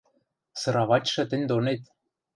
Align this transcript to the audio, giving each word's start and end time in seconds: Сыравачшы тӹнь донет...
Сыравачшы 0.61 1.21
тӹнь 1.29 1.45
донет... 1.49 1.81